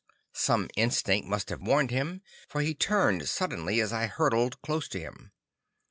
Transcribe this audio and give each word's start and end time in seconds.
Some 0.33 0.67
instinct 0.75 1.27
must 1.27 1.49
have 1.51 1.61
warned 1.61 1.91
him, 1.91 2.23
for 2.49 2.61
he 2.61 2.73
turned 2.73 3.29
suddenly 3.29 3.79
as 3.79 3.93
I 3.93 4.07
hurtled 4.07 4.59
close 4.63 4.87
to 4.87 4.99
him. 4.99 5.31